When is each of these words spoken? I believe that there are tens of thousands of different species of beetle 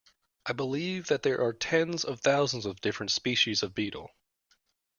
I 0.47 0.53
believe 0.53 1.09
that 1.09 1.21
there 1.21 1.39
are 1.43 1.53
tens 1.53 2.03
of 2.05 2.21
thousands 2.21 2.65
of 2.65 2.81
different 2.81 3.11
species 3.11 3.61
of 3.61 3.75
beetle 3.75 4.09